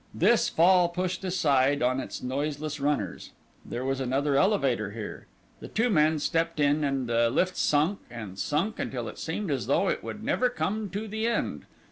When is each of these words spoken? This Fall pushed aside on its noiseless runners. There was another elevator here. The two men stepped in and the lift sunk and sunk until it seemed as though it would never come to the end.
This 0.15 0.49
Fall 0.49 0.89
pushed 0.89 1.23
aside 1.23 1.83
on 1.83 1.99
its 1.99 2.23
noiseless 2.23 2.79
runners. 2.79 3.33
There 3.63 3.85
was 3.85 3.99
another 3.99 4.35
elevator 4.35 4.89
here. 4.93 5.27
The 5.59 5.67
two 5.67 5.91
men 5.91 6.17
stepped 6.17 6.59
in 6.59 6.83
and 6.83 7.05
the 7.07 7.29
lift 7.29 7.55
sunk 7.55 7.99
and 8.09 8.39
sunk 8.39 8.79
until 8.79 9.07
it 9.07 9.19
seemed 9.19 9.51
as 9.51 9.67
though 9.67 9.89
it 9.89 10.03
would 10.03 10.23
never 10.23 10.49
come 10.49 10.89
to 10.89 11.07
the 11.07 11.27
end. 11.27 11.67